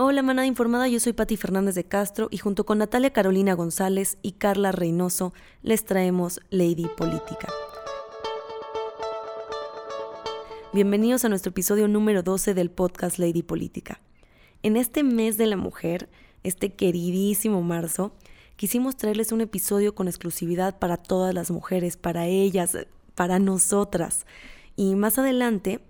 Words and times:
Hola 0.00 0.22
manada 0.22 0.46
informada, 0.46 0.86
yo 0.86 1.00
soy 1.00 1.12
Patti 1.12 1.36
Fernández 1.36 1.74
de 1.74 1.82
Castro 1.82 2.28
y 2.30 2.38
junto 2.38 2.64
con 2.64 2.78
Natalia 2.78 3.12
Carolina 3.12 3.54
González 3.54 4.16
y 4.22 4.30
Carla 4.30 4.70
Reynoso 4.70 5.34
les 5.64 5.84
traemos 5.84 6.40
Lady 6.50 6.86
Política. 6.96 7.48
Bienvenidos 10.72 11.24
a 11.24 11.28
nuestro 11.28 11.50
episodio 11.50 11.88
número 11.88 12.22
12 12.22 12.54
del 12.54 12.70
podcast 12.70 13.18
Lady 13.18 13.42
Política. 13.42 14.00
En 14.62 14.76
este 14.76 15.02
mes 15.02 15.36
de 15.36 15.46
la 15.46 15.56
mujer, 15.56 16.08
este 16.44 16.72
queridísimo 16.72 17.60
marzo, 17.62 18.12
quisimos 18.54 18.96
traerles 18.96 19.32
un 19.32 19.40
episodio 19.40 19.96
con 19.96 20.06
exclusividad 20.06 20.78
para 20.78 20.96
todas 20.96 21.34
las 21.34 21.50
mujeres, 21.50 21.96
para 21.96 22.26
ellas, 22.26 22.78
para 23.16 23.40
nosotras. 23.40 24.26
Y 24.76 24.94
más 24.94 25.18
adelante 25.18 25.80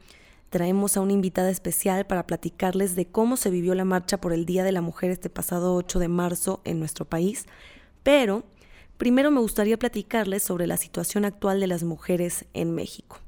traemos 0.50 0.96
a 0.96 1.00
una 1.00 1.12
invitada 1.12 1.50
especial 1.50 2.06
para 2.06 2.26
platicarles 2.26 2.96
de 2.96 3.06
cómo 3.06 3.36
se 3.36 3.50
vivió 3.50 3.74
la 3.74 3.84
marcha 3.84 4.20
por 4.20 4.32
el 4.32 4.46
Día 4.46 4.64
de 4.64 4.72
la 4.72 4.80
Mujer 4.80 5.10
este 5.10 5.30
pasado 5.30 5.75
8 5.75 5.98
de 5.98 6.08
marzo 6.08 6.61
en 6.64 6.79
nuestro 6.79 7.04
país. 7.04 7.46
Pero 8.02 8.44
primero 8.96 9.30
me 9.30 9.40
gustaría 9.40 9.79
platicarles 9.79 10.42
sobre 10.42 10.66
la 10.66 10.76
situación 10.76 11.25
actual 11.25 11.61
de 11.61 11.66
las 11.66 11.84
mujeres 11.84 12.46
en 12.54 12.75
México. 12.75 13.18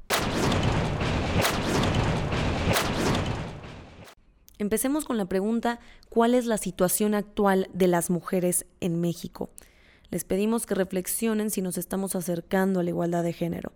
Empecemos 4.57 5.05
con 5.05 5.17
la 5.17 5.25
pregunta, 5.25 5.79
¿cuál 6.09 6.35
es 6.35 6.45
la 6.45 6.57
situación 6.57 7.15
actual 7.15 7.67
de 7.73 7.87
las 7.87 8.11
mujeres 8.11 8.65
en 8.79 9.01
México? 9.01 9.49
Les 10.11 10.23
pedimos 10.23 10.65
que 10.65 10.75
reflexionen 10.75 11.49
si 11.49 11.61
nos 11.61 11.77
estamos 11.77 12.15
acercando 12.15 12.79
a 12.79 12.83
la 12.83 12.89
igualdad 12.89 13.23
de 13.23 13.33
género 13.33 13.71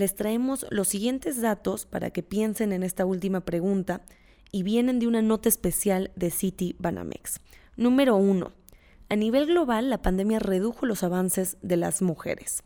les 0.00 0.14
traemos 0.14 0.64
los 0.70 0.88
siguientes 0.88 1.42
datos 1.42 1.84
para 1.84 2.08
que 2.08 2.22
piensen 2.22 2.72
en 2.72 2.82
esta 2.82 3.04
última 3.04 3.42
pregunta 3.42 4.00
y 4.50 4.62
vienen 4.62 4.98
de 4.98 5.06
una 5.06 5.20
nota 5.20 5.50
especial 5.50 6.10
de 6.16 6.30
City 6.30 6.74
Banamex. 6.78 7.40
Número 7.76 8.16
1. 8.16 8.50
A 9.10 9.16
nivel 9.16 9.44
global, 9.44 9.90
la 9.90 10.00
pandemia 10.00 10.38
redujo 10.38 10.86
los 10.86 11.02
avances 11.02 11.58
de 11.60 11.76
las 11.76 12.00
mujeres. 12.00 12.62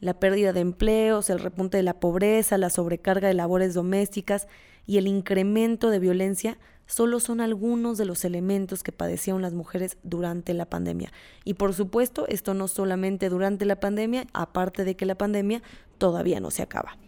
La 0.00 0.18
pérdida 0.18 0.54
de 0.54 0.60
empleos, 0.60 1.28
el 1.28 1.40
repunte 1.40 1.76
de 1.76 1.82
la 1.82 2.00
pobreza, 2.00 2.56
la 2.56 2.70
sobrecarga 2.70 3.28
de 3.28 3.34
labores 3.34 3.74
domésticas 3.74 4.48
y 4.86 4.96
el 4.96 5.06
incremento 5.06 5.90
de 5.90 5.98
violencia 5.98 6.56
solo 6.90 7.20
son 7.20 7.40
algunos 7.40 7.98
de 7.98 8.04
los 8.04 8.24
elementos 8.24 8.82
que 8.82 8.90
padecieron 8.90 9.42
las 9.42 9.54
mujeres 9.54 9.96
durante 10.02 10.54
la 10.54 10.66
pandemia. 10.66 11.12
Y 11.44 11.54
por 11.54 11.72
supuesto, 11.72 12.26
esto 12.26 12.52
no 12.52 12.66
solamente 12.66 13.28
durante 13.28 13.64
la 13.64 13.78
pandemia, 13.78 14.26
aparte 14.32 14.84
de 14.84 14.96
que 14.96 15.06
la 15.06 15.14
pandemia 15.14 15.62
todavía 15.98 16.40
no 16.40 16.50
se 16.50 16.62
acaba. 16.62 16.98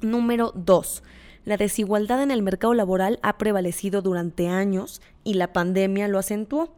Número 0.00 0.52
2. 0.54 1.02
La 1.44 1.56
desigualdad 1.56 2.22
en 2.22 2.30
el 2.30 2.42
mercado 2.42 2.74
laboral 2.74 3.18
ha 3.22 3.36
prevalecido 3.36 4.02
durante 4.02 4.46
años 4.48 5.02
y 5.24 5.34
la 5.34 5.52
pandemia 5.52 6.06
lo 6.06 6.20
acentuó. 6.20 6.72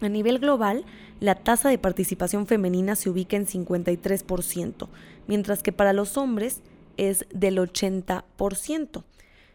A 0.00 0.08
nivel 0.08 0.38
global, 0.38 0.86
la 1.20 1.34
tasa 1.34 1.68
de 1.68 1.76
participación 1.76 2.46
femenina 2.46 2.96
se 2.96 3.10
ubica 3.10 3.36
en 3.36 3.46
53%, 3.46 4.88
mientras 5.26 5.62
que 5.62 5.72
para 5.72 5.92
los 5.92 6.16
hombres 6.16 6.62
es 6.96 7.26
del 7.30 7.58
80%. 7.58 9.04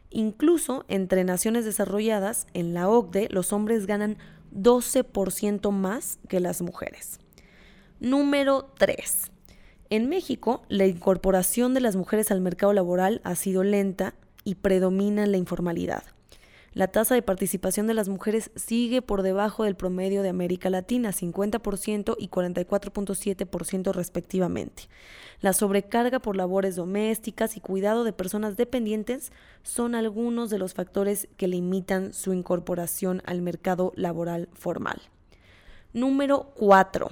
Incluso 0.09 0.86
entre 0.88 1.23
naciones 1.23 1.66
desarrolladas, 1.66 2.48
en 2.53 2.73
la 2.73 2.89
OCDE, 2.89 3.28
los 3.31 3.53
hombres 3.53 3.86
ganan 3.86 4.17
12% 4.53 5.72
más 5.72 6.20
que 6.30 6.39
las 6.39 6.62
mujeres. 6.62 7.20
Número 8.00 8.72
3. 8.78 9.31
En 9.89 10.09
México, 10.09 10.64
la 10.70 10.86
incorporación 10.86 11.73
de 11.73 11.81
las 11.81 11.95
mujeres 11.95 12.31
al 12.31 12.42
mercado 12.42 12.73
laboral 12.73 13.22
ha 13.23 13.36
sido 13.36 13.64
lenta 13.64 14.16
y 14.44 14.56
predomina 14.56 15.25
la 15.25 15.38
informalidad. 15.38 16.03
La 16.76 16.90
tasa 16.90 17.16
de 17.16 17.22
participación 17.22 17.88
de 17.88 17.94
las 17.94 18.09
mujeres 18.09 18.52
sigue 18.56 19.02
por 19.02 19.23
debajo 19.23 19.64
del 19.64 19.76
promedio 19.76 20.22
de 20.22 20.30
América 20.30 20.70
Latina, 20.70 21.12
50% 21.12 22.16
y 22.20 22.28
44.7% 22.28 23.94
respectivamente. 23.94 24.84
La 25.40 25.53
sobrecarga 25.53 26.19
por 26.19 26.35
labores 26.35 26.75
domésticas 26.75 27.56
y 27.56 27.62
cuidado 27.62 28.03
de 28.03 28.14
personas 28.14 28.58
dependientes 28.58 29.31
son 29.64 29.96
algunos 29.96 30.50
de 30.50 30.59
los 30.59 30.74
factores 30.74 31.30
que 31.38 31.47
limitan 31.47 32.14
su 32.14 32.34
incorporación 32.34 33.24
al 33.25 33.41
mercado 33.41 33.94
laboral 33.96 34.50
formal. 34.53 35.02
Número 35.94 36.52
4 36.58 37.09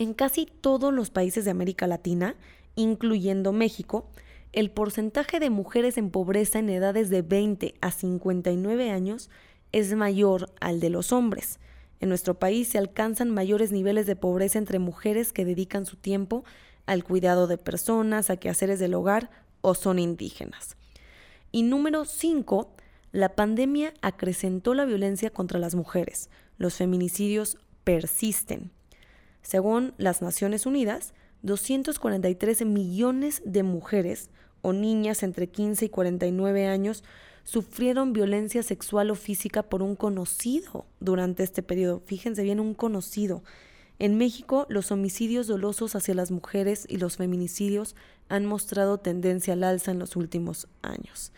en 0.00 0.14
casi 0.14 0.46
todos 0.46 0.94
los 0.94 1.10
países 1.10 1.44
de 1.44 1.50
América 1.50 1.86
Latina, 1.86 2.34
incluyendo 2.74 3.52
México, 3.52 4.08
el 4.52 4.70
porcentaje 4.70 5.38
de 5.38 5.50
mujeres 5.50 5.96
en 5.96 6.10
pobreza 6.10 6.58
en 6.58 6.70
edades 6.70 7.08
de 7.10 7.22
20 7.22 7.74
a 7.80 7.90
59 7.90 8.90
años 8.90 9.30
es 9.72 9.94
mayor 9.94 10.50
al 10.60 10.80
de 10.80 10.90
los 10.90 11.12
hombres. 11.12 11.60
En 12.00 12.08
nuestro 12.08 12.34
país 12.34 12.68
se 12.68 12.78
alcanzan 12.78 13.30
mayores 13.30 13.70
niveles 13.70 14.06
de 14.06 14.16
pobreza 14.16 14.58
entre 14.58 14.78
mujeres 14.78 15.32
que 15.32 15.44
dedican 15.44 15.86
su 15.86 15.96
tiempo 15.96 16.44
al 16.86 17.04
cuidado 17.04 17.46
de 17.46 17.58
personas, 17.58 18.30
a 18.30 18.38
quehaceres 18.38 18.80
del 18.80 18.94
hogar 18.94 19.30
o 19.60 19.74
son 19.74 19.98
indígenas. 19.98 20.76
Y 21.52 21.62
número 21.62 22.04
5, 22.04 22.72
la 23.12 23.34
pandemia 23.36 23.92
acrecentó 24.02 24.74
la 24.74 24.84
violencia 24.84 25.30
contra 25.30 25.58
las 25.58 25.74
mujeres. 25.74 26.30
Los 26.58 26.74
feminicidios 26.74 27.58
persisten. 27.84 28.70
Según 29.42 29.94
las 29.96 30.22
Naciones 30.22 30.66
Unidas, 30.66 31.12
243 31.42 32.64
millones 32.66 33.42
de 33.44 33.62
mujeres 33.62 34.30
o 34.62 34.72
niñas 34.72 35.22
entre 35.22 35.48
15 35.48 35.86
y 35.86 35.88
49 35.88 36.66
años 36.66 37.04
sufrieron 37.44 38.12
violencia 38.12 38.62
sexual 38.62 39.10
o 39.10 39.14
física 39.14 39.62
por 39.62 39.82
un 39.82 39.96
conocido 39.96 40.86
durante 41.00 41.42
este 41.42 41.62
periodo. 41.62 42.00
Fíjense 42.04 42.42
bien, 42.42 42.60
un 42.60 42.74
conocido. 42.74 43.42
En 43.98 44.16
México, 44.16 44.66
los 44.68 44.92
homicidios 44.92 45.46
dolosos 45.46 45.94
hacia 45.94 46.14
las 46.14 46.30
mujeres 46.30 46.86
y 46.88 46.96
los 46.96 47.16
feminicidios 47.16 47.96
han 48.28 48.46
mostrado 48.46 48.98
tendencia 48.98 49.54
al 49.54 49.64
alza 49.64 49.90
en 49.90 49.98
los 49.98 50.16
últimos 50.16 50.68
años. 50.82 51.32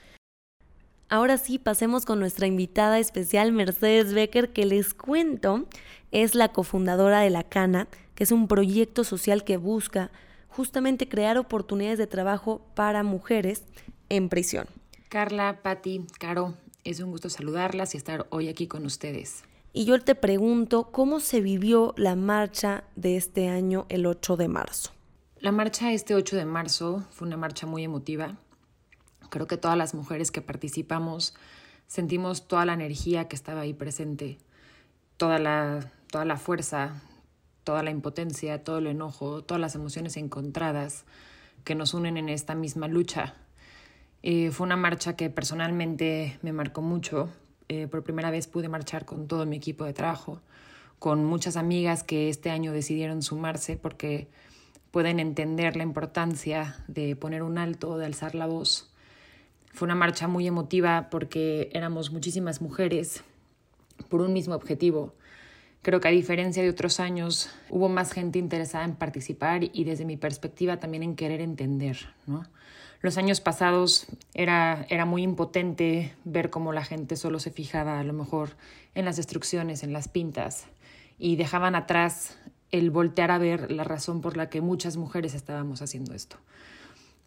Ahora 1.08 1.38
sí, 1.38 1.58
pasemos 1.58 2.06
con 2.06 2.20
nuestra 2.20 2.46
invitada 2.46 2.98
especial, 2.98 3.52
Mercedes 3.52 4.14
Becker, 4.14 4.52
que 4.52 4.64
les 4.64 4.94
cuento, 4.94 5.66
es 6.10 6.34
la 6.34 6.52
cofundadora 6.52 7.20
de 7.20 7.30
La 7.30 7.42
Cana, 7.42 7.88
es 8.22 8.30
un 8.30 8.46
proyecto 8.46 9.02
social 9.02 9.42
que 9.42 9.56
busca 9.56 10.12
justamente 10.46 11.08
crear 11.08 11.38
oportunidades 11.38 11.98
de 11.98 12.06
trabajo 12.06 12.64
para 12.76 13.02
mujeres 13.02 13.64
en 14.10 14.28
prisión. 14.28 14.68
Carla, 15.08 15.58
Patti, 15.60 16.06
Caro, 16.20 16.54
es 16.84 17.00
un 17.00 17.10
gusto 17.10 17.28
saludarlas 17.30 17.94
y 17.94 17.96
estar 17.96 18.28
hoy 18.30 18.48
aquí 18.48 18.68
con 18.68 18.86
ustedes. 18.86 19.42
Y 19.72 19.86
yo 19.86 20.00
te 20.00 20.14
pregunto, 20.14 20.92
¿cómo 20.92 21.18
se 21.18 21.40
vivió 21.40 21.94
la 21.96 22.14
marcha 22.14 22.84
de 22.94 23.16
este 23.16 23.48
año, 23.48 23.86
el 23.88 24.06
8 24.06 24.36
de 24.36 24.46
marzo? 24.46 24.92
La 25.40 25.50
marcha 25.50 25.92
este 25.92 26.14
8 26.14 26.36
de 26.36 26.44
marzo 26.44 27.04
fue 27.10 27.26
una 27.26 27.36
marcha 27.36 27.66
muy 27.66 27.82
emotiva. 27.82 28.36
Creo 29.30 29.48
que 29.48 29.56
todas 29.56 29.76
las 29.76 29.94
mujeres 29.94 30.30
que 30.30 30.42
participamos 30.42 31.34
sentimos 31.88 32.46
toda 32.46 32.66
la 32.66 32.74
energía 32.74 33.26
que 33.26 33.34
estaba 33.34 33.62
ahí 33.62 33.74
presente, 33.74 34.38
toda 35.16 35.40
la, 35.40 35.90
toda 36.08 36.24
la 36.24 36.36
fuerza, 36.36 37.02
toda 37.64 37.82
la 37.82 37.90
impotencia, 37.90 38.64
todo 38.64 38.78
el 38.78 38.86
enojo, 38.86 39.42
todas 39.42 39.60
las 39.60 39.74
emociones 39.74 40.16
encontradas 40.16 41.04
que 41.64 41.74
nos 41.74 41.94
unen 41.94 42.16
en 42.16 42.28
esta 42.28 42.54
misma 42.54 42.88
lucha. 42.88 43.34
Eh, 44.22 44.50
fue 44.50 44.66
una 44.66 44.76
marcha 44.76 45.16
que 45.16 45.30
personalmente 45.30 46.38
me 46.42 46.52
marcó 46.52 46.82
mucho. 46.82 47.28
Eh, 47.68 47.88
por 47.88 48.02
primera 48.02 48.30
vez 48.30 48.46
pude 48.46 48.68
marchar 48.68 49.04
con 49.04 49.28
todo 49.28 49.46
mi 49.46 49.56
equipo 49.56 49.84
de 49.84 49.92
trabajo, 49.92 50.40
con 50.98 51.24
muchas 51.24 51.56
amigas 51.56 52.02
que 52.02 52.28
este 52.28 52.50
año 52.50 52.72
decidieron 52.72 53.22
sumarse 53.22 53.76
porque 53.76 54.28
pueden 54.90 55.20
entender 55.20 55.76
la 55.76 55.82
importancia 55.82 56.76
de 56.88 57.16
poner 57.16 57.42
un 57.42 57.58
alto, 57.58 57.98
de 57.98 58.06
alzar 58.06 58.34
la 58.34 58.46
voz 58.46 58.92
fue 59.72 59.86
una 59.86 59.94
marcha 59.94 60.28
muy 60.28 60.46
emotiva 60.46 61.08
porque 61.10 61.70
éramos 61.72 62.12
muchísimas 62.12 62.60
mujeres 62.60 63.24
por 64.08 64.20
un 64.20 64.32
mismo 64.32 64.54
objetivo. 64.54 65.14
Creo 65.82 66.00
que 66.00 66.08
a 66.08 66.12
diferencia 66.12 66.62
de 66.62 66.70
otros 66.70 67.00
años 67.00 67.50
hubo 67.68 67.88
más 67.88 68.12
gente 68.12 68.38
interesada 68.38 68.84
en 68.84 68.94
participar 68.94 69.64
y 69.64 69.84
desde 69.84 70.04
mi 70.04 70.16
perspectiva 70.16 70.78
también 70.78 71.02
en 71.02 71.16
querer 71.16 71.40
entender. 71.40 71.98
Los 73.00 73.18
años 73.18 73.40
pasados 73.40 74.06
era, 74.32 74.86
era 74.88 75.04
muy 75.04 75.22
impotente 75.24 76.14
ver 76.24 76.50
cómo 76.50 76.72
la 76.72 76.84
gente 76.84 77.16
solo 77.16 77.40
se 77.40 77.50
fijaba 77.50 77.98
a 77.98 78.04
lo 78.04 78.12
mejor 78.12 78.50
en 78.94 79.04
las 79.04 79.16
destrucciones, 79.16 79.82
en 79.82 79.92
las 79.92 80.06
pintas 80.06 80.66
y 81.18 81.34
dejaban 81.34 81.74
atrás 81.74 82.38
el 82.70 82.90
voltear 82.90 83.32
a 83.32 83.38
ver 83.38 83.72
la 83.72 83.82
razón 83.82 84.20
por 84.20 84.36
la 84.36 84.48
que 84.48 84.60
muchas 84.60 84.96
mujeres 84.96 85.34
estábamos 85.34 85.82
haciendo 85.82 86.14
esto. 86.14 86.36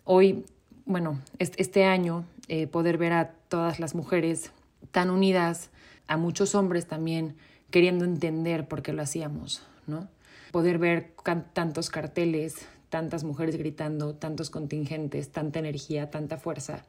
Hoy 0.05 0.45
bueno, 0.85 1.19
este 1.39 1.85
año 1.85 2.25
eh, 2.47 2.67
poder 2.67 2.97
ver 2.97 3.13
a 3.13 3.31
todas 3.49 3.79
las 3.79 3.95
mujeres 3.95 4.51
tan 4.91 5.09
unidas, 5.09 5.71
a 6.07 6.15
muchos 6.15 6.53
hombres 6.53 6.85
también 6.85 7.35
queriendo 7.75 8.05
entender 8.05 8.69
por 8.69 8.81
qué 8.81 8.93
lo 8.93 9.01
hacíamos, 9.01 9.61
¿no? 9.85 10.07
Poder 10.53 10.77
ver 10.77 11.11
tantos 11.51 11.89
carteles, 11.89 12.69
tantas 12.87 13.25
mujeres 13.25 13.57
gritando, 13.57 14.15
tantos 14.15 14.49
contingentes, 14.49 15.29
tanta 15.33 15.59
energía, 15.59 16.09
tanta 16.09 16.37
fuerza, 16.37 16.85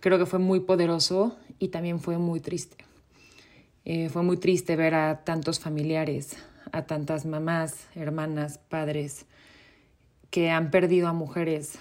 creo 0.00 0.18
que 0.18 0.26
fue 0.26 0.38
muy 0.38 0.60
poderoso 0.60 1.38
y 1.58 1.68
también 1.68 1.98
fue 1.98 2.18
muy 2.18 2.40
triste. 2.40 2.76
Eh, 3.86 4.10
fue 4.10 4.22
muy 4.22 4.36
triste 4.36 4.76
ver 4.76 4.94
a 4.94 5.24
tantos 5.24 5.60
familiares, 5.60 6.36
a 6.72 6.82
tantas 6.84 7.24
mamás, 7.24 7.86
hermanas, 7.94 8.58
padres, 8.58 9.24
que 10.28 10.50
han 10.50 10.70
perdido 10.70 11.08
a 11.08 11.14
mujeres 11.14 11.78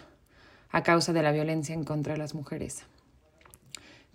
a 0.69 0.83
causa 0.83 1.11
de 1.11 1.21
la 1.21 1.33
violencia 1.33 1.75
en 1.75 1.83
contra 1.83 2.13
de 2.13 2.19
las 2.19 2.33
mujeres. 2.33 2.83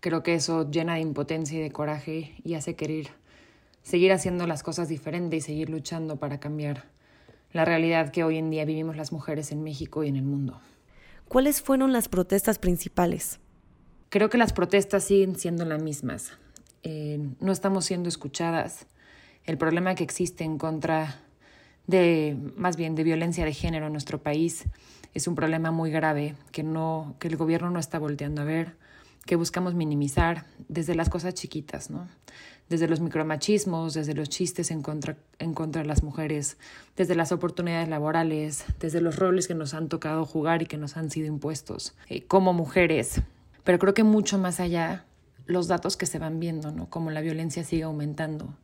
Creo 0.01 0.23
que 0.23 0.37
eso 0.37 0.71
llena 0.71 0.95
de 0.95 1.01
impotencia 1.01 1.59
y 1.59 1.63
de 1.63 1.71
coraje 1.71 2.35
y 2.43 2.55
hace 2.55 2.77
querer 2.77 3.20
seguir 3.83 4.13
haciendo 4.13 4.47
las 4.47 4.63
cosas 4.63 4.89
diferentes 4.89 5.45
y 5.45 5.47
seguir 5.47 5.71
luchando 5.71 6.17
para 6.17 6.41
cambiar 6.41 6.85
la 7.53 7.65
realidad 7.65 8.11
que 8.11 8.25
hoy 8.25 8.37
en 8.37 8.51
día 8.51 8.65
vivimos 8.65 8.97
las 8.97 9.13
mujeres 9.13 9.53
en 9.53 9.63
México 9.63 10.05
y 10.05 10.09
en 10.09 10.17
el 10.17 10.23
mundo. 10.23 10.61
¿Cuáles 11.29 11.63
fueron 11.63 11.93
las 11.93 12.09
protestas 12.09 12.59
principales? 12.59 13.41
Creo 14.09 14.31
que 14.31 14.39
las 14.39 14.53
protestas 14.53 15.05
siguen 15.05 15.37
siendo 15.37 15.65
las 15.65 15.83
mismas. 15.83 16.33
Eh, 16.83 17.21
no 17.41 17.53
estamos 17.53 17.85
siendo 17.85 18.09
escuchadas. 18.09 18.87
El 19.45 19.59
problema 19.59 19.95
que 19.95 20.05
existe 20.05 20.45
en 20.45 20.59
contra 20.59 21.21
de, 21.87 22.37
más 22.57 22.77
bien, 22.77 22.95
de 22.95 23.05
violencia 23.05 23.45
de 23.45 23.53
género 23.53 23.87
en 23.87 23.93
nuestro 23.93 24.23
país 24.23 24.65
es 25.15 25.27
un 25.27 25.35
problema 25.35 25.71
muy 25.71 25.91
grave 25.91 26.35
que, 26.53 26.63
no, 26.63 27.17
que 27.19 27.29
el 27.29 27.37
gobierno 27.37 27.71
no 27.71 27.79
está 27.79 27.99
volteando 27.99 28.43
a 28.43 28.45
ver, 28.45 28.77
que 29.27 29.37
buscamos 29.37 29.75
minimizar 29.75 30.47
desde 30.69 30.95
las 30.95 31.09
cosas 31.09 31.35
chiquitas, 31.35 31.91
¿no? 31.91 32.09
Desde 32.69 32.89
los 32.89 33.01
micromachismos, 33.01 33.95
desde 33.95 34.15
los 34.15 34.29
chistes 34.29 34.71
en 34.71 34.83
contra, 34.83 35.17
en 35.39 35.55
contra 35.55 35.83
de 35.83 35.89
las 35.89 36.03
mujeres, 36.03 36.57
desde 36.97 37.15
las 37.15 37.33
oportunidades 37.33 37.89
laborales, 37.89 38.65
desde 38.79 39.01
los 39.01 39.17
roles 39.17 39.49
que 39.49 39.55
nos 39.55 39.75
han 39.75 39.89
tocado 39.89 40.25
jugar 40.25 40.63
y 40.63 40.67
que 40.67 40.77
nos 40.77 40.97
han 40.97 41.11
sido 41.11 41.27
impuestos 41.27 41.95
eh, 42.09 42.25
como 42.27 42.53
mujeres. 42.53 43.23
Pero 43.65 43.79
creo 43.79 43.95
que 43.95 44.05
mucho 44.05 44.39
más 44.39 44.61
allá 44.61 45.05
los 45.47 45.69
datos 45.69 45.97
que 45.97 46.07
se 46.07 46.19
van 46.19 46.39
viendo, 46.39 46.71
¿no? 46.71 46.89
Como 46.89 47.11
la 47.11 47.21
violencia 47.21 47.65
sigue 47.65 47.83
aumentando, 47.83 48.55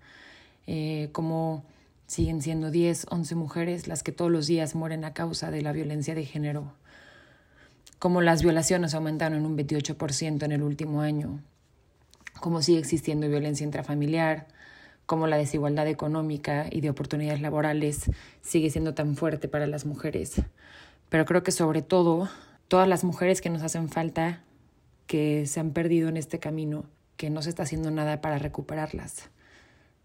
eh, 0.66 1.10
como 1.12 1.64
siguen 2.06 2.40
siendo 2.40 2.70
10, 2.70 3.06
11 3.10 3.34
mujeres 3.34 3.88
las 3.88 4.02
que 4.02 4.12
todos 4.12 4.30
los 4.30 4.46
días 4.46 4.74
mueren 4.74 5.04
a 5.04 5.12
causa 5.12 5.50
de 5.50 5.62
la 5.62 5.72
violencia 5.72 6.14
de 6.14 6.24
género, 6.24 6.72
como 7.98 8.20
las 8.20 8.42
violaciones 8.42 8.94
aumentaron 8.94 9.38
en 9.38 9.46
un 9.46 9.56
28% 9.56 10.42
en 10.42 10.52
el 10.52 10.62
último 10.62 11.00
año, 11.00 11.40
como 12.40 12.62
sigue 12.62 12.78
existiendo 12.78 13.28
violencia 13.28 13.64
intrafamiliar, 13.64 14.46
como 15.06 15.26
la 15.26 15.36
desigualdad 15.36 15.86
económica 15.86 16.66
y 16.70 16.80
de 16.80 16.90
oportunidades 16.90 17.40
laborales 17.40 18.10
sigue 18.42 18.70
siendo 18.70 18.94
tan 18.94 19.16
fuerte 19.16 19.48
para 19.48 19.66
las 19.66 19.86
mujeres. 19.86 20.42
Pero 21.08 21.24
creo 21.24 21.42
que 21.42 21.52
sobre 21.52 21.82
todo, 21.82 22.28
todas 22.68 22.88
las 22.88 23.04
mujeres 23.04 23.40
que 23.40 23.50
nos 23.50 23.62
hacen 23.62 23.88
falta 23.88 24.42
que 25.06 25.46
se 25.46 25.60
han 25.60 25.70
perdido 25.70 26.08
en 26.08 26.16
este 26.16 26.40
camino, 26.40 26.84
que 27.16 27.30
no 27.30 27.40
se 27.40 27.50
está 27.50 27.62
haciendo 27.62 27.90
nada 27.90 28.20
para 28.20 28.38
recuperarlas, 28.38 29.30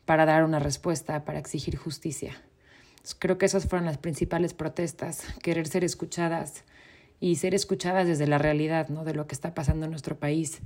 para 0.05 0.25
dar 0.25 0.43
una 0.43 0.59
respuesta, 0.59 1.25
para 1.25 1.39
exigir 1.39 1.75
justicia. 1.75 2.39
Creo 3.17 3.39
que 3.39 3.47
esas 3.47 3.65
fueron 3.65 3.87
las 3.87 3.97
principales 3.97 4.53
protestas, 4.53 5.23
querer 5.41 5.67
ser 5.67 5.83
escuchadas 5.83 6.63
y 7.21 7.37
ser 7.37 7.55
escuchadas 7.55 8.05
desde 8.05 8.27
la 8.27 8.37
realidad, 8.37 8.89
¿no? 8.89 9.05
De 9.05 9.13
lo 9.13 9.27
que 9.27 9.35
está 9.35 9.53
pasando 9.53 9.85
en 9.85 9.91
nuestro 9.91 10.19
país. 10.19 10.59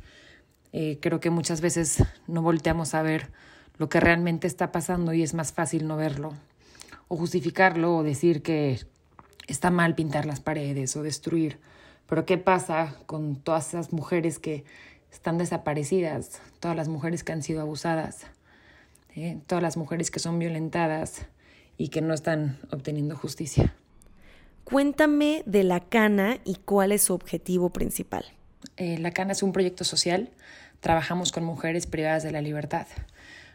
Eh, 0.74 0.98
creo 1.00 1.20
que 1.20 1.30
muchas 1.30 1.62
veces 1.62 2.04
no 2.26 2.42
volteamos 2.42 2.96
a 2.96 3.04
ver 3.04 3.30
lo 3.78 3.90
que 3.90 4.00
realmente 4.00 4.48
está 4.48 4.72
pasando 4.72 5.14
y 5.14 5.22
es 5.22 5.36
más 5.36 5.54
fácil 5.54 5.86
no 5.86 5.98
verlo 5.98 6.34
o 7.08 7.18
justificarlo 7.18 7.98
o 7.98 8.04
decir 8.04 8.42
que 8.42 8.80
está 9.48 9.70
mal 9.70 9.94
pintar 9.94 10.26
las 10.26 10.40
paredes 10.40 10.96
o 10.96 11.04
destruir 11.04 11.60
pero 12.08 12.26
¿qué 12.26 12.38
pasa 12.38 12.96
con 13.06 13.36
todas 13.36 13.70
esas 13.70 13.92
mujeres 13.92 14.40
que 14.40 14.64
están 15.12 15.38
desaparecidas, 15.38 16.42
todas 16.60 16.78
las 16.78 16.88
mujeres 16.88 17.24
que 17.24 17.32
han 17.32 17.42
sido 17.42 17.62
abusadas, 17.62 18.28
¿eh? 19.16 19.40
todas 19.48 19.64
las 19.64 19.78
mujeres 19.78 20.12
que 20.12 20.20
son 20.20 20.38
violentadas 20.38 21.26
y 21.78 21.90
que 21.90 22.02
no 22.02 22.14
están 22.14 22.60
obteniendo 22.72 23.16
justicia? 23.16 23.76
Cuéntame 24.66 25.44
de 25.46 25.64
la 25.64 25.80
Cana 25.80 26.40
y 26.44 26.56
cuál 26.56 26.92
es 26.92 27.04
su 27.04 27.14
objetivo 27.14 27.70
principal. 27.70 28.26
Eh, 28.78 28.98
la 28.98 29.12
Cana 29.12 29.34
es 29.34 29.44
un 29.44 29.52
proyecto 29.52 29.84
social. 29.84 30.32
Trabajamos 30.80 31.32
con 31.32 31.44
mujeres 31.44 31.86
privadas 31.86 32.24
de 32.24 32.32
la 32.32 32.42
libertad. 32.42 32.88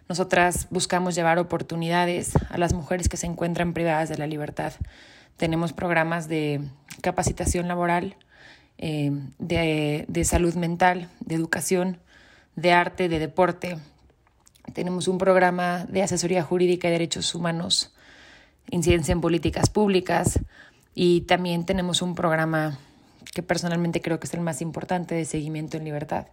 Nosotras 0.08 0.68
buscamos 0.70 1.16
llevar 1.16 1.40
oportunidades 1.40 2.34
a 2.48 2.58
las 2.58 2.74
mujeres 2.74 3.08
que 3.08 3.16
se 3.16 3.26
encuentran 3.26 3.74
privadas 3.74 4.08
de 4.08 4.18
la 4.18 4.28
libertad. 4.28 4.72
Tenemos 5.36 5.72
programas 5.72 6.28
de 6.28 6.60
capacitación 7.02 7.66
laboral, 7.66 8.14
eh, 8.78 9.10
de, 9.40 10.24
salud 10.24 10.54
mental, 10.54 11.08
de 11.18 11.34
educación, 11.34 11.98
de 12.54 12.70
arte, 12.72 13.08
de 13.08 13.18
deporte. 13.18 13.78
Tenemos 14.74 15.08
un 15.08 15.18
programa 15.18 15.86
de 15.86 16.04
asesoría 16.04 16.44
jurídica 16.44 16.86
y 16.86 16.92
derechos 16.92 17.34
humanos, 17.34 17.92
incidencia 18.70 19.10
en 19.10 19.20
políticas 19.20 19.70
públicas 19.70 20.38
y 21.02 21.22
también 21.22 21.64
tenemos 21.64 22.02
un 22.02 22.14
programa 22.14 22.78
que 23.32 23.42
personalmente 23.42 24.02
creo 24.02 24.20
que 24.20 24.26
es 24.26 24.34
el 24.34 24.42
más 24.42 24.60
importante 24.60 25.14
de 25.14 25.24
seguimiento 25.24 25.78
en 25.78 25.84
libertad, 25.84 26.26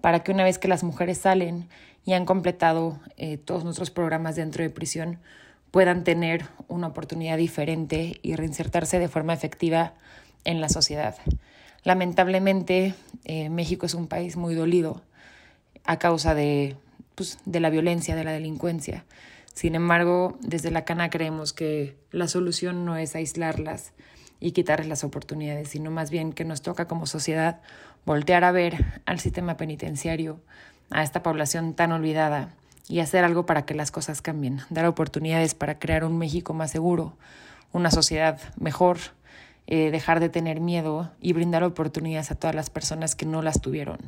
para 0.00 0.24
que 0.24 0.32
una 0.32 0.42
vez 0.42 0.58
que 0.58 0.66
las 0.66 0.82
mujeres 0.82 1.18
salen 1.18 1.68
y 2.04 2.14
han 2.14 2.24
completado 2.24 2.98
eh, 3.18 3.36
todos 3.36 3.62
nuestros 3.62 3.92
programas 3.92 4.34
dentro 4.34 4.64
de 4.64 4.70
prisión, 4.70 5.20
puedan 5.70 6.02
tener 6.02 6.46
una 6.66 6.88
oportunidad 6.88 7.36
diferente 7.36 8.18
y 8.20 8.34
reinsertarse 8.34 8.98
de 8.98 9.06
forma 9.06 9.32
efectiva 9.32 9.94
en 10.42 10.60
la 10.60 10.70
sociedad. 10.70 11.14
Lamentablemente, 11.84 12.94
eh, 13.26 13.48
México 13.48 13.86
es 13.86 13.94
un 13.94 14.08
país 14.08 14.36
muy 14.36 14.56
dolido 14.56 15.02
a 15.84 16.00
causa 16.00 16.34
de, 16.34 16.74
pues, 17.14 17.38
de 17.44 17.60
la 17.60 17.70
violencia, 17.70 18.16
de 18.16 18.24
la 18.24 18.32
delincuencia. 18.32 19.04
Sin 19.60 19.74
embargo, 19.74 20.38
desde 20.40 20.70
la 20.70 20.86
Cana 20.86 21.10
creemos 21.10 21.52
que 21.52 21.94
la 22.12 22.28
solución 22.28 22.86
no 22.86 22.96
es 22.96 23.14
aislarlas 23.14 23.92
y 24.40 24.52
quitarles 24.52 24.88
las 24.88 25.04
oportunidades, 25.04 25.68
sino 25.68 25.90
más 25.90 26.10
bien 26.10 26.32
que 26.32 26.46
nos 26.46 26.62
toca 26.62 26.88
como 26.88 27.04
sociedad 27.04 27.60
voltear 28.06 28.42
a 28.44 28.52
ver 28.52 29.02
al 29.04 29.20
sistema 29.20 29.58
penitenciario, 29.58 30.40
a 30.88 31.02
esta 31.02 31.22
población 31.22 31.74
tan 31.74 31.92
olvidada 31.92 32.54
y 32.88 33.00
hacer 33.00 33.22
algo 33.22 33.44
para 33.44 33.66
que 33.66 33.74
las 33.74 33.90
cosas 33.90 34.22
cambien, 34.22 34.62
dar 34.70 34.86
oportunidades 34.86 35.54
para 35.54 35.78
crear 35.78 36.04
un 36.04 36.16
México 36.16 36.54
más 36.54 36.70
seguro, 36.70 37.18
una 37.70 37.90
sociedad 37.90 38.40
mejor, 38.58 38.96
eh, 39.66 39.90
dejar 39.90 40.20
de 40.20 40.30
tener 40.30 40.60
miedo 40.60 41.12
y 41.20 41.34
brindar 41.34 41.64
oportunidades 41.64 42.30
a 42.30 42.34
todas 42.34 42.56
las 42.56 42.70
personas 42.70 43.14
que 43.14 43.26
no 43.26 43.42
las 43.42 43.60
tuvieron. 43.60 43.98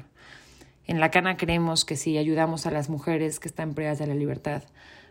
En 0.87 1.01
la 1.01 1.11
Cana 1.11 1.37
creemos 1.37 1.85
que 1.85 1.97
si 1.97 2.19
ayudamos 2.19 2.67
a 2.67 2.71
las 2.71 2.89
mujeres 2.89 3.39
que 3.39 3.49
están 3.49 3.75
privadas 3.75 3.99
de 3.99 4.07
la 4.07 4.15
libertad 4.15 4.63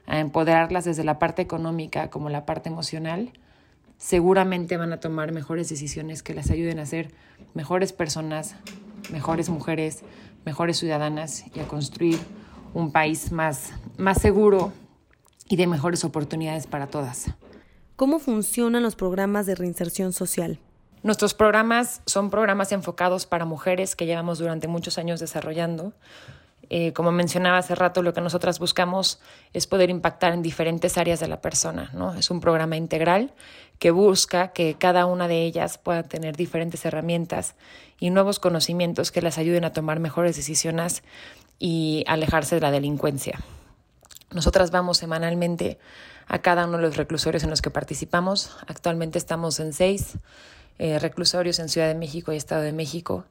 a 0.06 0.20
empoderarlas 0.20 0.86
desde 0.86 1.04
la 1.04 1.20
parte 1.20 1.42
económica 1.42 2.10
como 2.10 2.30
la 2.30 2.46
parte 2.46 2.70
emocional, 2.70 3.32
seguramente 3.98 4.78
van 4.78 4.92
a 4.94 5.00
tomar 5.00 5.32
mejores 5.32 5.70
decisiones 5.70 6.24
que 6.24 6.34
las 6.34 6.50
ayuden 6.50 6.80
a 6.80 6.86
ser 6.86 7.12
mejores 7.54 7.94
personas, 7.94 8.56
mejores 9.12 9.50
mujeres, 9.50 10.04
mejores 10.46 10.78
ciudadanas 10.78 11.46
y 11.56 11.60
a 11.60 11.68
construir 11.68 12.20
un 12.74 12.92
país 12.92 13.32
más, 13.32 13.72
más 13.98 14.20
seguro 14.20 14.74
y 15.48 15.56
de 15.56 15.68
mejores 15.68 16.04
oportunidades 16.04 16.68
para 16.68 16.88
todas. 16.88 17.32
¿Cómo 17.96 18.20
funcionan 18.20 18.84
los 18.84 18.96
programas 18.96 19.46
de 19.46 19.56
reinserción 19.56 20.14
social? 20.14 20.60
Nuestros 21.04 21.34
programas 21.34 22.02
son 22.06 22.30
programas 22.30 22.72
enfocados 22.72 23.26
para 23.26 23.46
mujeres 23.46 23.96
que 23.96 24.06
llevamos 24.06 24.38
durante 24.38 24.68
muchos 24.68 25.00
años 25.00 25.20
desarrollando. 25.20 25.94
Eh, 26.70 26.94
como 26.94 27.12
mencionaba 27.12 27.58
hace 27.58 27.74
rato, 27.74 28.04
lo 28.04 28.14
que 28.14 28.22
nosotras 28.22 28.60
buscamos 28.60 29.20
es 29.52 29.66
poder 29.66 29.90
impactar 29.90 30.34
en 30.34 30.44
diferentes 30.44 30.98
áreas 30.98 31.20
de 31.20 31.28
la 31.28 31.42
persona. 31.42 31.90
¿no? 31.94 32.14
Es 32.14 32.30
un 32.30 32.40
programa 32.40 32.78
integral 32.78 33.34
que 33.80 33.90
busca 33.90 34.50
que 34.54 34.76
cada 34.76 35.08
una 35.08 35.28
de 35.28 35.44
ellas 35.44 35.80
pueda 35.80 36.04
tener 36.04 36.38
diferentes 36.38 36.86
herramientas 36.86 37.56
y 38.00 38.12
nuevos 38.12 38.40
conocimientos 38.40 39.12
que 39.12 39.24
las 39.24 39.40
ayuden 39.40 39.66
a 39.66 39.74
tomar 39.74 40.00
mejores 40.00 40.36
decisiones 40.36 41.04
y 41.58 42.06
alejarse 42.08 42.56
de 42.56 42.62
la 42.62 42.72
delincuencia. 42.72 43.40
Nosotras 44.30 44.72
vamos 44.72 45.00
semanalmente 45.00 45.80
a 46.28 46.40
cada 46.40 46.68
uno 46.68 46.78
de 46.78 46.84
los 46.84 46.96
reclusorios 46.96 47.44
en 47.44 47.50
los 47.50 47.62
que 47.62 47.72
participamos. 47.72 48.56
Actualmente 48.68 49.18
estamos 49.18 49.60
en 49.60 49.74
seis 49.74 50.20
eh, 50.80 51.00
reclusorios 51.00 51.60
en 51.60 51.70
Ciudad 51.70 51.88
de 51.88 51.96
México 51.96 52.32
y 52.32 52.38
Estado 52.38 52.62
de 52.62 52.74
México 52.74 53.26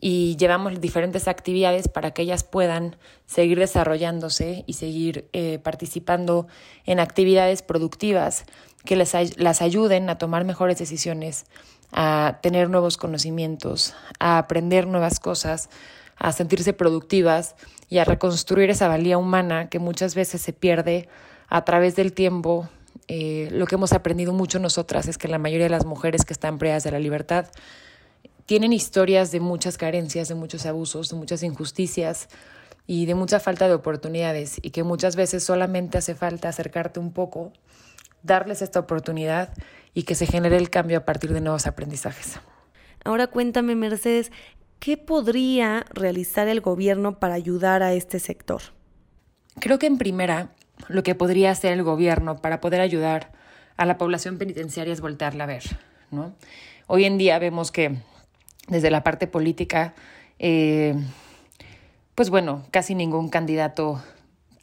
y 0.00 0.36
llevamos 0.36 0.80
diferentes 0.80 1.26
actividades 1.26 1.88
para 1.88 2.12
que 2.12 2.22
ellas 2.22 2.44
puedan 2.44 2.96
seguir 3.26 3.58
desarrollándose 3.58 4.62
y 4.66 4.74
seguir 4.74 5.28
eh, 5.32 5.58
participando 5.58 6.46
en 6.86 7.00
actividades 7.00 7.62
productivas 7.62 8.44
que 8.84 8.96
les 8.96 9.14
las 9.38 9.60
ayuden 9.60 10.08
a 10.08 10.18
tomar 10.18 10.44
mejores 10.44 10.78
decisiones, 10.78 11.46
a 11.90 12.38
tener 12.42 12.70
nuevos 12.70 12.96
conocimientos, 12.96 13.94
a 14.20 14.38
aprender 14.38 14.86
nuevas 14.86 15.18
cosas, 15.18 15.68
a 16.16 16.32
sentirse 16.32 16.72
productivas 16.72 17.56
y 17.88 17.98
a 17.98 18.04
reconstruir 18.04 18.70
esa 18.70 18.88
valía 18.88 19.18
humana 19.18 19.68
que 19.68 19.78
muchas 19.78 20.14
veces 20.14 20.42
se 20.42 20.52
pierde 20.52 21.08
a 21.48 21.64
través 21.64 21.96
del 21.96 22.12
tiempo. 22.12 22.68
Eh, 23.06 23.48
lo 23.52 23.66
que 23.66 23.76
hemos 23.76 23.92
aprendido 23.92 24.32
mucho 24.32 24.58
nosotras 24.58 25.08
es 25.08 25.16
que 25.18 25.28
la 25.28 25.38
mayoría 25.38 25.66
de 25.66 25.70
las 25.70 25.86
mujeres 25.86 26.24
que 26.24 26.32
están 26.32 26.58
privadas 26.58 26.84
de 26.84 26.90
la 26.90 26.98
libertad 26.98 27.46
tienen 28.46 28.72
historias 28.72 29.30
de 29.30 29.40
muchas 29.40 29.76
carencias, 29.76 30.28
de 30.28 30.34
muchos 30.34 30.66
abusos, 30.66 31.10
de 31.10 31.16
muchas 31.16 31.42
injusticias 31.42 32.28
y 32.86 33.04
de 33.04 33.14
mucha 33.14 33.40
falta 33.40 33.68
de 33.68 33.74
oportunidades 33.74 34.58
y 34.62 34.70
que 34.70 34.82
muchas 34.82 35.16
veces 35.16 35.44
solamente 35.44 35.98
hace 35.98 36.14
falta 36.14 36.48
acercarte 36.48 36.98
un 36.98 37.12
poco, 37.12 37.52
darles 38.22 38.62
esta 38.62 38.80
oportunidad 38.80 39.52
y 39.92 40.04
que 40.04 40.14
se 40.14 40.26
genere 40.26 40.56
el 40.56 40.70
cambio 40.70 40.98
a 40.98 41.04
partir 41.04 41.34
de 41.34 41.42
nuevos 41.42 41.66
aprendizajes. 41.66 42.40
Ahora 43.04 43.26
cuéntame, 43.26 43.74
Mercedes, 43.74 44.32
¿qué 44.78 44.96
podría 44.96 45.84
realizar 45.92 46.48
el 46.48 46.62
gobierno 46.62 47.18
para 47.18 47.34
ayudar 47.34 47.82
a 47.82 47.92
este 47.92 48.18
sector? 48.18 48.62
Creo 49.60 49.78
que 49.78 49.86
en 49.86 49.98
primera, 49.98 50.54
lo 50.86 51.02
que 51.02 51.14
podría 51.14 51.50
hacer 51.50 51.72
el 51.72 51.82
gobierno 51.82 52.36
para 52.36 52.60
poder 52.60 52.80
ayudar 52.80 53.32
a 53.76 53.84
la 53.84 53.98
población 53.98 54.38
penitenciaria 54.38 54.92
es 54.92 55.00
voltearla 55.00 55.44
a 55.44 55.48
ver, 55.48 55.64
¿no? 56.10 56.34
Hoy 56.86 57.04
en 57.04 57.18
día 57.18 57.38
vemos 57.38 57.70
que 57.70 57.96
desde 58.68 58.90
la 58.90 59.02
parte 59.02 59.26
política 59.26 59.94
eh, 60.38 60.94
pues 62.18 62.30
bueno, 62.30 62.64
casi 62.72 62.96
ningún 62.96 63.28
candidato 63.28 64.02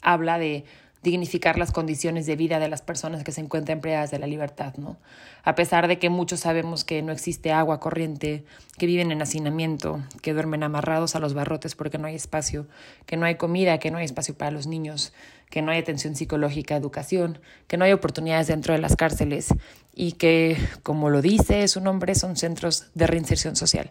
habla 0.02 0.38
de 0.38 0.66
dignificar 1.02 1.58
las 1.58 1.72
condiciones 1.72 2.26
de 2.26 2.36
vida 2.36 2.58
de 2.58 2.68
las 2.68 2.82
personas 2.82 3.22
que 3.22 3.32
se 3.32 3.40
encuentran 3.40 3.80
privadas 3.80 4.10
de 4.10 4.18
la 4.18 4.26
libertad, 4.26 4.74
¿no? 4.76 4.96
A 5.44 5.54
pesar 5.54 5.86
de 5.86 5.98
que 5.98 6.10
muchos 6.10 6.40
sabemos 6.40 6.84
que 6.84 7.02
no 7.02 7.12
existe 7.12 7.52
agua 7.52 7.78
corriente, 7.78 8.44
que 8.78 8.86
viven 8.86 9.12
en 9.12 9.22
hacinamiento, 9.22 10.02
que 10.22 10.32
duermen 10.32 10.64
amarrados 10.64 11.14
a 11.14 11.20
los 11.20 11.34
barrotes 11.34 11.76
porque 11.76 11.98
no 11.98 12.08
hay 12.08 12.16
espacio, 12.16 12.66
que 13.06 13.16
no 13.16 13.26
hay 13.26 13.36
comida, 13.36 13.78
que 13.78 13.90
no 13.90 13.98
hay 13.98 14.04
espacio 14.04 14.36
para 14.36 14.50
los 14.50 14.66
niños, 14.66 15.12
que 15.50 15.62
no 15.62 15.70
hay 15.70 15.78
atención 15.78 16.16
psicológica, 16.16 16.74
educación, 16.74 17.38
que 17.68 17.76
no 17.76 17.84
hay 17.84 17.92
oportunidades 17.92 18.48
dentro 18.48 18.74
de 18.74 18.80
las 18.80 18.96
cárceles 18.96 19.54
y 19.94 20.12
que, 20.12 20.56
como 20.82 21.10
lo 21.10 21.22
dice 21.22 21.68
su 21.68 21.80
nombre, 21.80 22.14
son 22.14 22.36
centros 22.36 22.86
de 22.94 23.06
reinserción 23.06 23.54
social, 23.54 23.90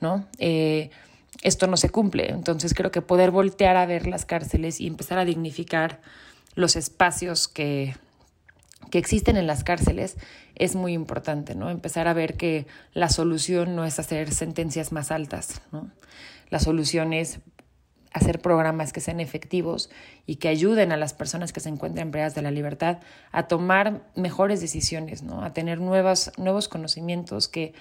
¿no? 0.00 0.26
Eh, 0.38 0.90
esto 1.42 1.66
no 1.66 1.76
se 1.76 1.90
cumple. 1.90 2.30
Entonces 2.30 2.74
creo 2.74 2.90
que 2.90 3.02
poder 3.02 3.30
voltear 3.30 3.76
a 3.76 3.86
ver 3.86 4.06
las 4.06 4.24
cárceles 4.24 4.80
y 4.80 4.86
empezar 4.86 5.18
a 5.18 5.24
dignificar 5.24 6.00
los 6.54 6.76
espacios 6.76 7.48
que, 7.48 7.96
que 8.90 8.98
existen 8.98 9.36
en 9.36 9.46
las 9.46 9.64
cárceles 9.64 10.16
es 10.54 10.76
muy 10.76 10.92
importante, 10.92 11.54
¿no? 11.54 11.70
Empezar 11.70 12.08
a 12.08 12.12
ver 12.12 12.36
que 12.36 12.66
la 12.92 13.08
solución 13.08 13.74
no 13.74 13.84
es 13.84 13.98
hacer 13.98 14.32
sentencias 14.32 14.92
más 14.92 15.10
altas, 15.10 15.62
¿no? 15.72 15.90
La 16.50 16.60
solución 16.60 17.12
es 17.12 17.40
hacer 18.12 18.40
programas 18.40 18.92
que 18.92 19.00
sean 19.00 19.18
efectivos 19.18 19.90
y 20.24 20.36
que 20.36 20.48
ayuden 20.48 20.92
a 20.92 20.96
las 20.96 21.12
personas 21.12 21.52
que 21.52 21.58
se 21.58 21.68
encuentran 21.68 22.12
privadas 22.12 22.36
de 22.36 22.42
la 22.42 22.52
libertad 22.52 22.98
a 23.32 23.48
tomar 23.48 24.02
mejores 24.14 24.60
decisiones, 24.60 25.24
¿no? 25.24 25.42
A 25.42 25.52
tener 25.52 25.80
nuevos, 25.80 26.30
nuevos 26.38 26.68
conocimientos 26.68 27.48
que 27.48 27.74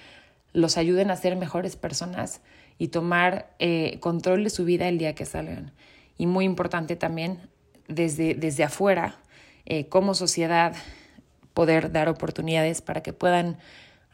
los 0.52 0.78
ayuden 0.78 1.12
a 1.12 1.16
ser 1.16 1.36
mejores 1.36 1.76
personas 1.76 2.42
y 2.80 2.88
tomar 2.88 3.54
eh, 3.60 4.00
control 4.00 4.44
de 4.44 4.50
su 4.50 4.66
vida 4.66 4.88
el 4.88 4.98
día 4.98 5.14
que 5.14 5.26
salgan. 5.26 5.72
Y 6.18 6.26
muy 6.26 6.46
importante 6.46 6.96
también 6.96 7.40
desde, 7.88 8.36
desde 8.36 8.64
afuera, 8.64 9.16
eh, 9.66 9.88
como 9.88 10.14
sociedad, 10.14 10.76
poder 11.54 11.92
dar 11.92 12.10
oportunidades 12.10 12.82
para 12.82 13.02
que 13.02 13.14
puedan 13.14 13.58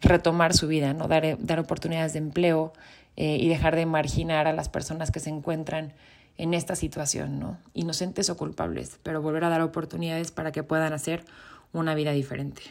retomar 0.01 0.53
su 0.53 0.67
vida, 0.67 0.93
¿no? 0.93 1.07
dar, 1.07 1.37
dar 1.39 1.59
oportunidades 1.59 2.13
de 2.13 2.19
empleo 2.19 2.73
eh, 3.15 3.37
y 3.39 3.49
dejar 3.49 3.75
de 3.75 3.85
marginar 3.85 4.47
a 4.47 4.53
las 4.53 4.69
personas 4.69 5.11
que 5.11 5.19
se 5.19 5.29
encuentran 5.29 5.93
en 6.37 6.53
esta 6.53 6.75
situación, 6.75 7.39
¿no? 7.39 7.57
inocentes 7.73 8.29
o 8.29 8.37
culpables, 8.37 8.99
pero 9.03 9.21
volver 9.21 9.43
a 9.43 9.49
dar 9.49 9.61
oportunidades 9.61 10.31
para 10.31 10.51
que 10.51 10.63
puedan 10.63 10.93
hacer 10.93 11.25
una 11.73 11.95
vida 11.95 12.11
diferente. 12.11 12.61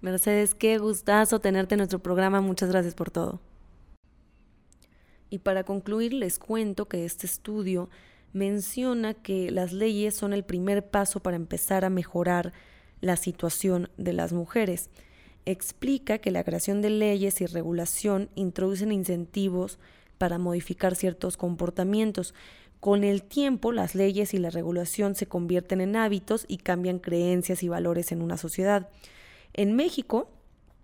Mercedes, 0.00 0.54
qué 0.54 0.78
gustazo 0.78 1.40
tenerte 1.40 1.74
en 1.74 1.78
nuestro 1.78 1.98
programa. 1.98 2.40
Muchas 2.40 2.70
gracias 2.70 2.94
por 2.94 3.10
todo. 3.10 3.40
Y 5.28 5.38
para 5.38 5.64
concluir, 5.64 6.12
les 6.12 6.38
cuento 6.38 6.86
que 6.86 7.04
este 7.04 7.26
estudio 7.26 7.90
menciona 8.32 9.14
que 9.14 9.50
las 9.50 9.72
leyes 9.72 10.14
son 10.14 10.32
el 10.32 10.44
primer 10.44 10.88
paso 10.90 11.20
para 11.20 11.36
empezar 11.36 11.84
a 11.84 11.90
mejorar 11.90 12.52
la 13.00 13.16
situación 13.16 13.90
de 13.96 14.12
las 14.12 14.32
mujeres. 14.32 14.90
Explica 15.44 16.18
que 16.18 16.30
la 16.30 16.44
creación 16.44 16.82
de 16.82 16.90
leyes 16.90 17.40
y 17.40 17.46
regulación 17.46 18.28
introducen 18.34 18.92
incentivos 18.92 19.78
para 20.18 20.38
modificar 20.38 20.94
ciertos 20.94 21.36
comportamientos. 21.36 22.34
Con 22.80 23.02
el 23.02 23.22
tiempo, 23.22 23.72
las 23.72 23.94
leyes 23.94 24.34
y 24.34 24.38
la 24.38 24.50
regulación 24.50 25.14
se 25.14 25.26
convierten 25.26 25.80
en 25.80 25.96
hábitos 25.96 26.44
y 26.48 26.58
cambian 26.58 26.98
creencias 26.98 27.62
y 27.62 27.68
valores 27.68 28.12
en 28.12 28.22
una 28.22 28.36
sociedad. 28.36 28.90
En 29.54 29.74
México, 29.74 30.30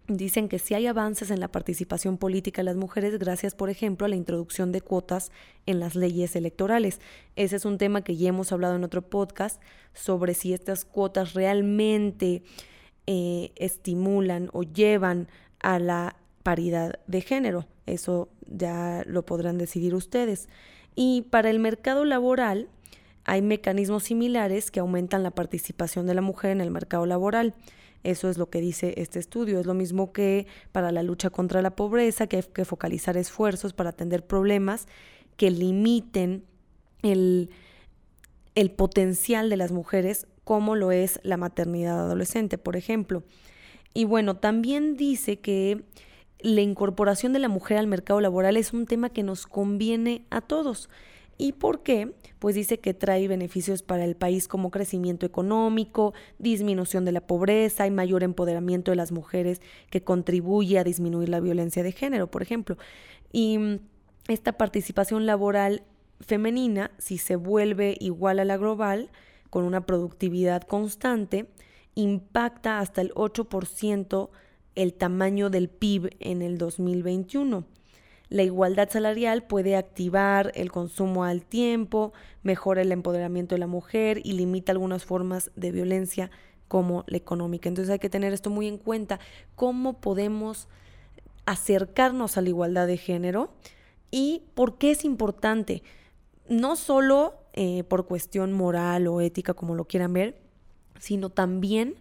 dicen 0.07 0.49
que 0.49 0.59
sí 0.59 0.75
hay 0.75 0.87
avances 0.87 1.31
en 1.31 1.41
la 1.41 1.49
participación 1.49 2.19
política 2.19 2.61
de 2.61 2.67
las 2.67 2.77
mujeres 2.77 3.19
gracias, 3.19 3.55
por 3.55 3.71
ejemplo, 3.71 4.07
a 4.07 4.09
la 4.09 4.17
introducción 4.17 4.73
de 4.73 4.81
cuotas 4.81 5.33
en 5.67 5.81
las 5.81 5.95
leyes 5.95 6.37
electorales. 6.37 7.01
Ese 7.37 7.57
es 7.57 7.65
un 7.65 7.79
tema 7.79 8.03
que 8.03 8.17
ya 8.17 8.29
hemos 8.29 8.53
hablado 8.53 8.77
en 8.77 8.85
otro 8.85 9.03
podcast 9.03 9.61
sobre 9.93 10.35
si 10.35 10.53
estas 10.53 10.85
cuotas 10.85 11.35
realmente 11.35 12.43
eh, 13.07 13.53
estimulan 13.57 14.51
o 14.53 14.63
llevan 14.63 15.29
a 15.61 15.79
la 15.79 16.17
paridad 16.43 17.01
de 17.07 17.21
género. 17.21 17.67
Eso 17.87 18.29
ya 18.47 19.03
lo 19.07 19.25
podrán 19.25 19.59
decidir 19.59 19.95
ustedes. 19.95 20.49
Y 20.95 21.23
para 21.23 21.51
el 21.51 21.59
mercado 21.59 22.05
laboral 22.05 22.69
hay 23.25 23.43
mecanismos 23.43 24.05
similares 24.05 24.71
que 24.71 24.81
aumentan 24.81 25.23
la 25.23 25.31
participación 25.31 26.07
de 26.07 26.15
la 26.15 26.21
mujer 26.21 26.51
en 26.51 26.61
el 26.61 26.71
mercado 26.71 27.07
laboral. 27.07 27.55
Eso 28.05 28.29
es 28.29 28.39
lo 28.39 28.51
que 28.51 28.61
dice 28.61 28.95
este 28.99 29.19
estudio. 29.19 29.59
Es 29.59 29.67
lo 29.67 29.75
mismo 29.75 30.13
que 30.13 30.47
para 30.71 30.93
la 30.93 31.03
lucha 31.03 31.31
contra 31.31 31.63
la 31.63 31.75
pobreza, 31.75 32.27
que 32.27 32.37
hay 32.37 32.43
que 32.43 32.65
focalizar 32.65 33.17
esfuerzos 33.17 33.73
para 33.73 33.91
atender 33.91 34.25
problemas 34.25 34.87
que 35.37 35.51
limiten 35.51 36.45
el, 37.03 37.51
el 38.55 38.71
potencial 38.71 39.51
de 39.51 39.57
las 39.57 39.73
mujeres, 39.73 40.27
como 40.45 40.77
lo 40.77 40.93
es 40.93 41.19
la 41.23 41.37
maternidad 41.39 41.99
adolescente, 41.99 42.59
por 42.59 42.77
ejemplo. 42.77 43.25
Y 43.95 44.05
bueno, 44.05 44.37
también 44.37 44.97
dice 44.97 45.41
que 45.41 45.85
la 46.41 46.61
incorporación 46.61 47.33
de 47.33 47.39
la 47.39 47.49
mujer 47.49 47.79
al 47.79 47.87
mercado 47.87 48.21
laboral 48.21 48.59
es 48.59 48.73
un 48.75 48.87
tema 48.87 49.09
que 49.09 49.23
nos 49.23 49.47
conviene 49.47 50.27
a 50.31 50.43
todos. 50.43 50.91
¿Y 51.37 51.53
por 51.53 51.83
qué? 51.83 52.15
Pues 52.39 52.55
dice 52.55 52.79
que 52.79 52.95
trae 52.95 53.27
beneficios 53.27 53.83
para 53.83 54.05
el 54.05 54.17
país 54.17 54.47
como 54.49 54.71
crecimiento 54.71 55.27
económico, 55.27 56.15
disminución 56.39 57.05
de 57.05 57.13
la 57.13 57.27
pobreza 57.27 57.87
y 57.87 57.91
mayor 57.91 58.23
empoderamiento 58.23 58.93
de 58.93 58.97
las 58.97 59.13
mujeres 59.13 59.61
que 59.91 60.03
contribuye 60.03 60.79
a 60.79 60.85
disminuir 60.85 61.29
la 61.29 61.41
violencia 61.41 61.83
de 61.83 61.93
género, 61.93 62.31
por 62.31 62.43
ejemplo. 62.43 62.77
Y 63.33 63.59
mm, 63.59 63.79
esta 64.29 64.53
participación 64.53 65.27
laboral 65.27 65.83
femenina, 66.21 66.91
si 66.99 67.19
se 67.19 67.37
vuelve 67.37 67.97
igual 68.01 68.39
a 68.39 68.45
la 68.45 68.57
global, 68.57 69.11
con 69.51 69.65
una 69.65 69.87
productividad 69.87 70.63
constante, 70.63 71.47
impacta 71.95 72.81
hasta 72.81 73.01
el 73.01 73.13
8% 73.15 74.31
el 74.75 74.95
tamaño 74.95 75.51
del 75.51 75.69
PIB 75.69 76.11
en 76.21 76.43
el 76.43 76.59
2021. 76.59 77.65
La 78.29 78.43
igualdad 78.43 78.89
salarial 78.91 79.45
puede 79.45 79.77
activar 79.77 80.51
el 80.55 80.73
consumo 80.73 81.25
al 81.25 81.45
tiempo, 81.45 82.13
mejora 82.43 82.83
el 82.83 82.93
empoderamiento 82.93 83.55
de 83.55 83.59
la 83.59 83.67
mujer 83.67 84.21
y 84.25 84.33
limita 84.33 84.73
algunas 84.73 85.05
formas 85.05 85.51
de 85.57 85.73
violencia 85.73 86.31
como 86.69 87.05
la 87.07 87.19
económica. 87.19 87.69
Entonces 87.69 87.93
hay 87.93 87.99
que 87.99 88.11
tener 88.11 88.33
esto 88.33 88.51
muy 88.51 88.67
en 88.67 88.79
cuenta, 88.79 89.21
cómo 89.55 90.01
podemos 90.01 90.69
acercarnos 91.47 92.37
a 92.37 92.43
la 92.43 92.49
igualdad 92.49 92.87
de 92.87 92.97
género 92.97 93.53
y 94.11 94.43
por 94.55 94.79
qué 94.79 94.93
es 94.93 95.05
importante, 95.05 95.83
no 96.49 96.77
solo 96.77 97.35
eh, 97.53 97.85
por 97.85 98.07
cuestión 98.07 98.53
moral 98.53 99.07
o 99.07 99.21
ética, 99.21 99.55
como 99.55 99.75
lo 99.75 99.85
quieran 99.85 100.13
ver, 100.13 100.41
sino 100.99 101.31
también 101.31 101.97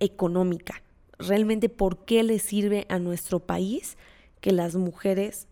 económica. 0.00 0.82
Realmente, 1.18 1.68
¿por 1.68 2.04
qué 2.04 2.22
le 2.22 2.38
sirve 2.38 2.86
a 2.88 2.98
nuestro 2.98 3.40
país 3.40 3.98
que 4.40 4.52
las 4.52 4.74
mujeres 4.76 5.48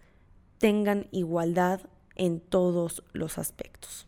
tengan 0.59 1.07
igualdad 1.11 1.81
en 2.15 2.41
todos 2.41 3.03
los 3.13 3.39
aspectos. 3.39 4.07